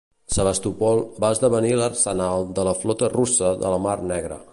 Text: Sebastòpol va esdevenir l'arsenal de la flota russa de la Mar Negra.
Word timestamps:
Sebastòpol 0.35 1.01
va 1.25 1.29
esdevenir 1.37 1.75
l'arsenal 1.81 2.47
de 2.61 2.65
la 2.69 2.73
flota 2.85 3.11
russa 3.17 3.53
de 3.65 3.75
la 3.75 3.79
Mar 3.89 3.99
Negra. 4.15 4.39